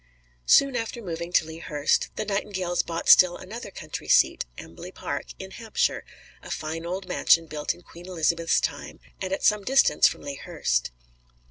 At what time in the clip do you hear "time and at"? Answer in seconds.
8.59-9.43